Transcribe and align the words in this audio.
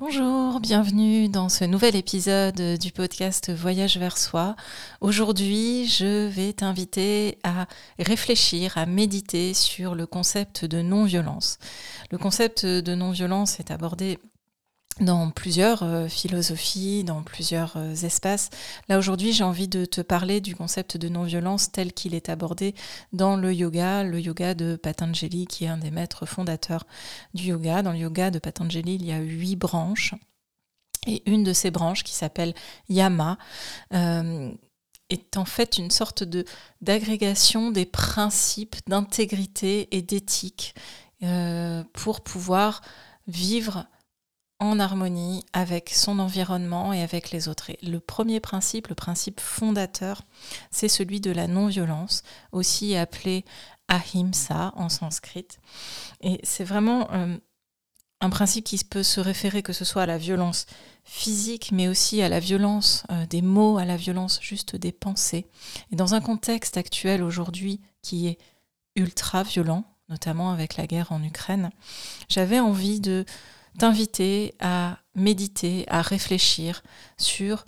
Bonjour, 0.00 0.60
bienvenue 0.60 1.28
dans 1.28 1.50
ce 1.50 1.62
nouvel 1.64 1.94
épisode 1.94 2.78
du 2.78 2.90
podcast 2.90 3.52
Voyage 3.52 3.98
vers 3.98 4.16
soi. 4.16 4.56
Aujourd'hui, 5.02 5.86
je 5.86 6.26
vais 6.26 6.54
t'inviter 6.54 7.36
à 7.44 7.66
réfléchir, 7.98 8.78
à 8.78 8.86
méditer 8.86 9.52
sur 9.52 9.94
le 9.94 10.06
concept 10.06 10.64
de 10.64 10.80
non-violence. 10.80 11.58
Le 12.10 12.16
concept 12.16 12.64
de 12.64 12.94
non-violence 12.94 13.60
est 13.60 13.70
abordé 13.70 14.18
dans 14.98 15.30
plusieurs 15.30 15.82
euh, 15.82 16.08
philosophies, 16.08 17.04
dans 17.04 17.22
plusieurs 17.22 17.76
euh, 17.76 17.94
espaces. 17.94 18.50
Là 18.88 18.98
aujourd'hui, 18.98 19.32
j'ai 19.32 19.44
envie 19.44 19.68
de 19.68 19.84
te 19.84 20.00
parler 20.00 20.40
du 20.40 20.54
concept 20.54 20.96
de 20.96 21.08
non-violence 21.08 21.72
tel 21.72 21.92
qu'il 21.92 22.14
est 22.14 22.28
abordé 22.28 22.74
dans 23.12 23.36
le 23.36 23.52
yoga, 23.52 24.02
le 24.02 24.20
yoga 24.20 24.54
de 24.54 24.76
Patanjali, 24.76 25.46
qui 25.46 25.64
est 25.64 25.68
un 25.68 25.78
des 25.78 25.90
maîtres 25.90 26.26
fondateurs 26.26 26.86
du 27.34 27.44
yoga. 27.44 27.82
Dans 27.82 27.92
le 27.92 27.98
yoga 27.98 28.30
de 28.30 28.38
Patanjali, 28.38 28.96
il 28.96 29.06
y 29.06 29.12
a 29.12 29.20
huit 29.20 29.56
branches. 29.56 30.14
Et 31.06 31.22
une 31.30 31.44
de 31.44 31.54
ces 31.54 31.70
branches, 31.70 32.04
qui 32.04 32.12
s'appelle 32.12 32.54
Yama, 32.90 33.38
euh, 33.94 34.52
est 35.08 35.38
en 35.38 35.46
fait 35.46 35.78
une 35.78 35.90
sorte 35.90 36.24
de 36.24 36.44
d'agrégation 36.82 37.70
des 37.70 37.86
principes 37.86 38.76
d'intégrité 38.86 39.88
et 39.96 40.02
d'éthique 40.02 40.74
pour 41.92 42.22
pouvoir 42.22 42.80
vivre 43.26 43.86
en 44.60 44.78
harmonie 44.78 45.44
avec 45.54 45.88
son 45.90 46.18
environnement 46.18 46.92
et 46.92 47.02
avec 47.02 47.30
les 47.30 47.48
autres. 47.48 47.72
Le 47.82 47.98
premier 47.98 48.40
principe, 48.40 48.88
le 48.88 48.94
principe 48.94 49.40
fondateur, 49.40 50.22
c'est 50.70 50.88
celui 50.88 51.20
de 51.20 51.30
la 51.30 51.46
non-violence, 51.46 52.22
aussi 52.52 52.94
appelé 52.94 53.44
ahimsa 53.88 54.72
en 54.76 54.88
sanskrit. 54.88 55.48
Et 56.20 56.40
c'est 56.44 56.64
vraiment 56.64 57.10
euh, 57.12 57.36
un 58.20 58.30
principe 58.30 58.66
qui 58.66 58.84
peut 58.84 59.02
se 59.02 59.20
référer 59.20 59.62
que 59.62 59.72
ce 59.72 59.84
soit 59.84 60.02
à 60.02 60.06
la 60.06 60.18
violence 60.18 60.66
physique, 61.04 61.72
mais 61.72 61.88
aussi 61.88 62.20
à 62.20 62.28
la 62.28 62.38
violence 62.38 63.04
euh, 63.10 63.26
des 63.26 63.42
mots, 63.42 63.78
à 63.78 63.86
la 63.86 63.96
violence 63.96 64.40
juste 64.42 64.76
des 64.76 64.92
pensées. 64.92 65.46
Et 65.90 65.96
dans 65.96 66.14
un 66.14 66.20
contexte 66.20 66.76
actuel 66.76 67.22
aujourd'hui 67.22 67.80
qui 68.02 68.28
est 68.28 68.38
ultra 68.94 69.42
violent, 69.42 69.84
notamment 70.10 70.52
avec 70.52 70.76
la 70.76 70.86
guerre 70.86 71.12
en 71.12 71.22
Ukraine, 71.22 71.70
j'avais 72.28 72.60
envie 72.60 73.00
de 73.00 73.24
t'inviter 73.78 74.54
à 74.60 74.98
méditer, 75.14 75.84
à 75.88 76.02
réfléchir 76.02 76.82
sur 77.16 77.64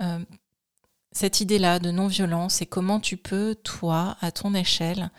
euh, 0.00 0.24
cette 1.12 1.40
idée-là 1.40 1.78
de 1.78 1.90
non-violence 1.90 2.60
et 2.60 2.66
comment 2.66 3.00
tu 3.00 3.16
peux, 3.16 3.54
toi, 3.54 4.16
à 4.20 4.30
ton 4.30 4.54
échelle, 4.54 5.10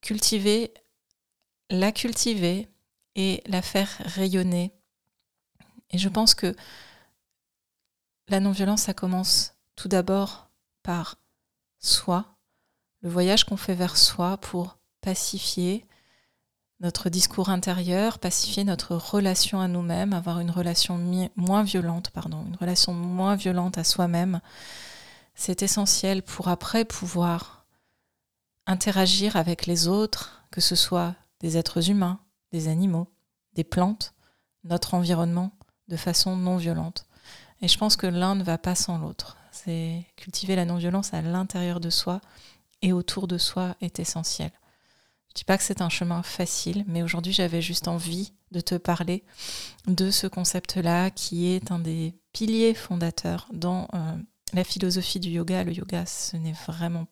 cultiver, 0.00 0.74
la 1.70 1.92
cultiver 1.92 2.68
et 3.14 3.42
la 3.46 3.62
faire 3.62 3.88
rayonner. 4.00 4.72
Et 5.90 5.98
je 5.98 6.08
pense 6.08 6.34
que 6.34 6.54
la 8.28 8.40
non-violence, 8.40 8.82
ça 8.82 8.94
commence 8.94 9.54
tout 9.74 9.88
d'abord 9.88 10.50
par 10.82 11.16
soi, 11.78 12.36
le 13.00 13.08
voyage 13.08 13.44
qu'on 13.44 13.56
fait 13.56 13.74
vers 13.74 13.96
soi 13.96 14.36
pour 14.36 14.78
pacifier, 15.00 15.86
notre 16.80 17.10
discours 17.10 17.48
intérieur, 17.48 18.18
pacifier 18.18 18.64
notre 18.64 18.94
relation 18.94 19.60
à 19.60 19.68
nous-mêmes, 19.68 20.12
avoir 20.12 20.38
une 20.40 20.50
relation 20.50 20.98
moins 21.36 21.64
violente, 21.64 22.10
pardon, 22.10 22.44
une 22.46 22.56
relation 22.56 22.92
moins 22.92 23.34
violente 23.34 23.78
à 23.78 23.84
soi-même. 23.84 24.40
C'est 25.34 25.62
essentiel 25.62 26.22
pour 26.22 26.48
après 26.48 26.84
pouvoir 26.84 27.66
interagir 28.66 29.36
avec 29.36 29.66
les 29.66 29.88
autres, 29.88 30.44
que 30.50 30.60
ce 30.60 30.76
soit 30.76 31.14
des 31.40 31.56
êtres 31.56 31.90
humains, 31.90 32.20
des 32.52 32.68
animaux, 32.68 33.08
des 33.54 33.64
plantes, 33.64 34.14
notre 34.64 34.94
environnement, 34.94 35.52
de 35.88 35.96
façon 35.96 36.36
non 36.36 36.56
violente. 36.58 37.06
Et 37.60 37.68
je 37.68 37.78
pense 37.78 37.96
que 37.96 38.06
l'un 38.06 38.34
ne 38.34 38.44
va 38.44 38.58
pas 38.58 38.74
sans 38.74 38.98
l'autre. 38.98 39.36
C'est 39.50 40.06
cultiver 40.16 40.54
la 40.54 40.64
non-violence 40.64 41.12
à 41.12 41.22
l'intérieur 41.22 41.80
de 41.80 41.90
soi 41.90 42.20
et 42.82 42.92
autour 42.92 43.26
de 43.26 43.38
soi 43.38 43.74
est 43.80 43.98
essentiel. 43.98 44.52
Dis 45.38 45.44
pas 45.44 45.56
que 45.56 45.62
c'est 45.62 45.82
un 45.82 45.88
chemin 45.88 46.24
facile, 46.24 46.84
mais 46.88 47.04
aujourd'hui 47.04 47.32
j'avais 47.32 47.62
juste 47.62 47.86
envie 47.86 48.32
de 48.50 48.58
te 48.58 48.74
parler 48.74 49.22
de 49.86 50.10
ce 50.10 50.26
concept-là 50.26 51.12
qui 51.12 51.46
est 51.46 51.70
un 51.70 51.78
des 51.78 52.16
piliers 52.32 52.74
fondateurs 52.74 53.46
dans 53.52 53.86
euh, 53.94 54.16
la 54.52 54.64
philosophie 54.64 55.20
du 55.20 55.28
yoga. 55.28 55.62
Le 55.62 55.72
yoga, 55.72 56.06
ce 56.06 56.36
n'est 56.36 56.56
vraiment 56.66 57.06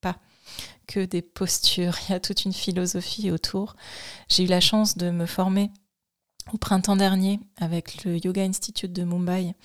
pas 0.00 0.16
que 0.86 1.04
des 1.04 1.22
postures, 1.22 1.96
il 2.08 2.12
y 2.12 2.14
a 2.14 2.20
toute 2.20 2.44
une 2.44 2.52
philosophie 2.52 3.32
autour. 3.32 3.74
J'ai 4.28 4.44
eu 4.44 4.46
la 4.46 4.60
chance 4.60 4.96
de 4.96 5.10
me 5.10 5.26
former 5.26 5.72
au 6.52 6.58
printemps 6.58 6.94
dernier 6.94 7.40
avec 7.56 8.04
le 8.04 8.24
Yoga 8.24 8.44
Institute 8.44 8.92
de 8.92 9.02
Mumbai 9.02 9.56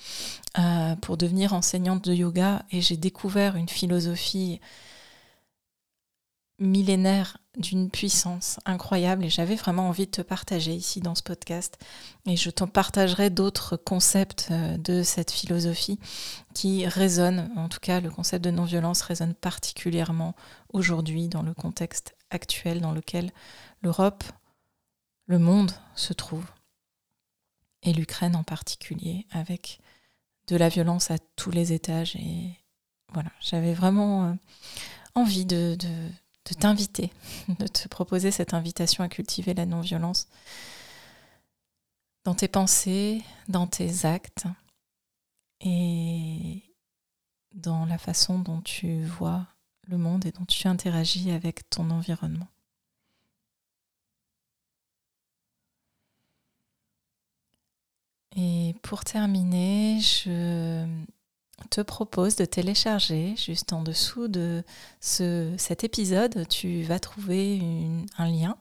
euh, 0.58 0.96
pour 0.96 1.16
devenir 1.16 1.52
enseignante 1.52 2.04
de 2.04 2.14
yoga 2.14 2.64
et 2.72 2.80
j'ai 2.80 2.96
découvert 2.96 3.54
une 3.54 3.68
philosophie 3.68 4.58
millénaire 6.62 7.38
d'une 7.58 7.90
puissance 7.90 8.58
incroyable 8.64 9.24
et 9.24 9.30
j'avais 9.30 9.56
vraiment 9.56 9.88
envie 9.88 10.06
de 10.06 10.10
te 10.10 10.22
partager 10.22 10.72
ici 10.72 11.00
dans 11.00 11.14
ce 11.14 11.22
podcast. 11.22 11.78
Et 12.24 12.36
je 12.36 12.48
t'en 12.48 12.66
partagerai 12.66 13.28
d'autres 13.28 13.76
concepts 13.76 14.48
euh, 14.50 14.78
de 14.78 15.02
cette 15.02 15.30
philosophie 15.30 15.98
qui 16.54 16.86
résonnent, 16.86 17.50
en 17.56 17.68
tout 17.68 17.80
cas 17.80 18.00
le 18.00 18.10
concept 18.10 18.44
de 18.44 18.50
non-violence 18.50 19.02
résonne 19.02 19.34
particulièrement 19.34 20.34
aujourd'hui 20.72 21.28
dans 21.28 21.42
le 21.42 21.52
contexte 21.52 22.14
actuel 22.30 22.80
dans 22.80 22.92
lequel 22.92 23.30
l'Europe, 23.82 24.24
le 25.26 25.38
monde 25.38 25.72
se 25.94 26.14
trouve. 26.14 26.44
Et 27.82 27.92
l'Ukraine 27.92 28.36
en 28.36 28.44
particulier 28.44 29.26
avec 29.30 29.80
de 30.46 30.56
la 30.56 30.68
violence 30.68 31.10
à 31.10 31.18
tous 31.36 31.50
les 31.50 31.72
étages. 31.72 32.16
Et 32.16 32.58
voilà, 33.12 33.30
j'avais 33.40 33.74
vraiment 33.74 34.26
euh, 34.26 34.32
envie 35.14 35.44
de 35.44 35.76
de 35.78 35.88
t'inviter, 36.54 37.10
de 37.58 37.66
te 37.66 37.88
proposer 37.88 38.30
cette 38.30 38.54
invitation 38.54 39.04
à 39.04 39.08
cultiver 39.08 39.54
la 39.54 39.66
non-violence 39.66 40.28
dans 42.24 42.34
tes 42.34 42.48
pensées, 42.48 43.22
dans 43.48 43.66
tes 43.66 44.04
actes 44.06 44.46
et 45.60 46.62
dans 47.54 47.84
la 47.86 47.98
façon 47.98 48.38
dont 48.38 48.60
tu 48.60 49.04
vois 49.04 49.46
le 49.88 49.98
monde 49.98 50.26
et 50.26 50.32
dont 50.32 50.44
tu 50.44 50.68
interagis 50.68 51.30
avec 51.30 51.68
ton 51.70 51.90
environnement. 51.90 52.48
Et 58.36 58.74
pour 58.82 59.04
terminer, 59.04 60.00
je 60.00 60.86
te 61.70 61.80
propose 61.80 62.36
de 62.36 62.44
télécharger 62.44 63.34
juste 63.36 63.72
en 63.72 63.82
dessous 63.82 64.28
de 64.28 64.62
ce, 65.00 65.52
cet 65.58 65.84
épisode, 65.84 66.46
tu 66.48 66.82
vas 66.82 66.98
trouver 66.98 67.60
un 68.18 68.28
lien 68.28 68.56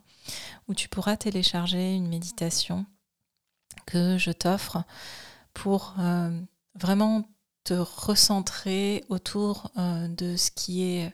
où 0.67 0.73
tu 0.73 0.87
pourras 0.87 1.17
télécharger 1.17 1.95
une 1.95 2.07
méditation 2.07 2.85
que 3.85 4.17
je 4.17 4.31
t'offre 4.31 4.83
pour 5.53 5.95
euh, 5.99 6.39
vraiment 6.75 7.27
te 7.63 7.73
recentrer 7.73 9.03
autour 9.09 9.71
euh, 9.77 10.07
de 10.07 10.35
ce 10.35 10.51
qui 10.51 10.83
est 10.83 11.13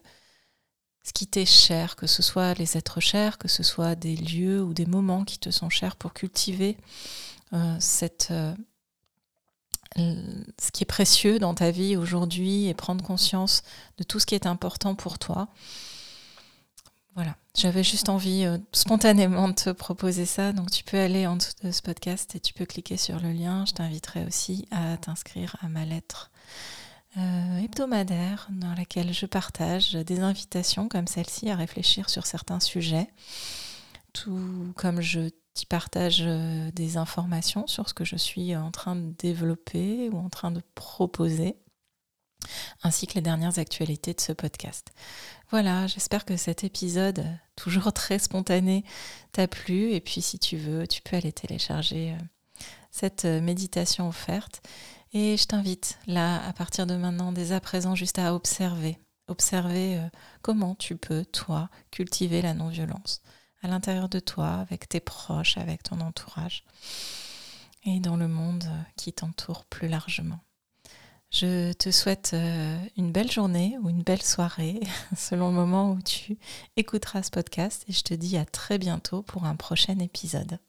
ce 1.04 1.14
qui 1.14 1.26
t'est 1.26 1.46
cher, 1.46 1.96
que 1.96 2.06
ce 2.06 2.22
soit 2.22 2.54
les 2.56 2.76
êtres 2.76 3.00
chers, 3.00 3.38
que 3.38 3.48
ce 3.48 3.64
soit 3.64 3.96
des 3.96 4.18
lieux 4.18 4.62
ou 4.62 4.74
des 4.74 4.86
moments 4.86 5.24
qui 5.24 5.40
te 5.40 5.52
sont 5.52 5.70
chers 5.70 5.96
pour 5.96 6.14
cultiver 6.14 6.78
euh, 7.54 7.78
cette 7.80 8.34
ce 9.98 10.72
qui 10.72 10.84
est 10.84 10.86
précieux 10.86 11.40
dans 11.40 11.54
ta 11.54 11.72
vie 11.72 11.98
aujourd'hui 11.98 12.68
et 12.68 12.74
prendre 12.74 13.04
conscience 13.04 13.64
de 13.98 14.04
tout 14.04 14.20
ce 14.20 14.26
qui 14.26 14.36
est 14.36 14.46
important 14.46 14.96
pour 14.96 15.20
toi. 15.20 15.48
Voilà, 17.16 17.36
j'avais 17.56 17.84
juste 17.84 18.10
envie 18.10 18.46
euh, 18.46 18.60
spontanément 18.74 19.50
de 19.50 19.56
te 19.56 19.72
proposer 19.72 20.28
ça. 20.28 20.54
Donc 20.54 20.70
tu 20.70 20.84
peux 20.84 21.00
aller 21.00 21.26
en 21.26 21.36
dessous 21.36 21.54
de 21.64 21.72
ce 21.72 21.82
podcast 21.82 22.36
et 22.36 22.40
tu 22.40 22.54
peux 22.54 22.68
cliquer 22.68 22.96
sur 22.96 23.20
le 23.20 23.32
lien. 23.32 23.66
Je 23.66 23.74
t'inviterai 23.74 24.24
aussi 24.24 24.68
à 24.70 24.98
t'inscrire 24.98 25.56
à 25.62 25.68
ma 25.68 25.84
lettre 25.84 26.30
euh, 27.18 27.58
hebdomadaire 27.58 28.48
dans 28.52 28.76
laquelle 28.76 29.12
je 29.14 29.26
partage 29.26 29.94
des 29.94 30.20
invitations 30.20 30.88
comme 30.88 31.08
celle-ci 31.08 31.50
à 31.50 31.56
réfléchir 31.56 32.12
sur 32.12 32.28
certains 32.28 32.60
sujets. 32.60 33.10
Tout 34.14 34.72
comme 34.76 35.02
je 35.02 35.30
qui 35.58 35.66
partage 35.66 36.22
euh, 36.22 36.70
des 36.72 36.98
informations 36.98 37.66
sur 37.66 37.90
ce 37.90 37.94
que 37.96 38.06
je 38.06 38.16
suis 38.16 38.56
en 38.56 38.70
train 38.70 38.96
de 38.96 39.12
développer 39.18 40.08
ou 40.10 40.18
en 40.20 40.30
train 40.30 40.52
de 40.52 40.62
proposer, 40.76 41.58
ainsi 42.84 43.08
que 43.08 43.16
les 43.16 43.22
dernières 43.22 43.58
actualités 43.58 44.14
de 44.14 44.22
ce 44.22 44.34
podcast. 44.34 44.94
Voilà, 45.50 45.88
j'espère 45.88 46.26
que 46.26 46.38
cet 46.38 46.64
épisode, 46.64 47.26
toujours 47.56 47.92
très 47.92 48.20
spontané, 48.20 48.86
t'a 49.32 49.48
plu. 49.48 49.94
Et 49.94 50.00
puis 50.00 50.22
si 50.22 50.38
tu 50.38 50.58
veux, 50.58 50.86
tu 50.86 51.02
peux 51.02 51.16
aller 51.16 51.34
télécharger 51.34 52.12
euh, 52.12 52.64
cette 52.92 53.26
euh, 53.26 53.42
méditation 53.42 54.08
offerte. 54.08 54.62
Et 55.12 55.38
je 55.38 55.46
t'invite 55.48 55.98
là, 56.06 56.48
à 56.48 56.54
partir 56.54 56.86
de 56.86 56.96
maintenant, 56.96 57.32
dès 57.32 57.52
à 57.52 57.60
présent, 57.60 57.96
juste 57.96 58.20
à 58.20 58.36
observer. 58.36 59.00
Observer 59.28 60.00
comment 60.42 60.76
tu 60.76 60.96
peux, 60.96 61.26
toi, 61.26 61.70
cultiver 61.92 62.42
la 62.42 62.54
non-violence 62.54 63.22
à 63.62 63.68
l'intérieur 63.68 64.10
de 64.10 64.20
toi, 64.20 64.56
avec 64.56 64.90
tes 64.90 65.00
proches, 65.00 65.58
avec 65.58 65.84
ton 65.84 66.00
entourage. 66.02 66.64
et 67.84 68.00
dans 68.00 68.18
le 68.18 68.28
monde 68.28 68.66
qui 68.98 69.14
t'entoure 69.14 69.64
plus 69.66 69.88
largement. 69.88 70.40
Je 71.32 71.74
te 71.74 71.92
souhaite 71.92 72.32
euh, 72.34 72.78
une 72.96 73.12
belle 73.12 73.32
journée 73.32 73.78
ou 73.82 73.90
une 73.90 74.02
belle 74.02 74.22
soirée 74.22 74.80
selon 75.16 75.50
le 75.50 75.56
moment 75.56 75.92
où 75.92 76.02
tu 76.02 76.38
écouteras 76.78 77.24
ce 77.24 77.32
podcast 77.32 77.84
et 77.90 77.94
je 77.94 78.02
te 78.02 78.14
dis 78.14 78.38
à 78.38 78.46
très 78.46 78.78
bientôt 78.78 79.24
pour 79.24 79.44
un 79.44 79.56
prochain 79.56 80.00
épisode. 80.00 80.60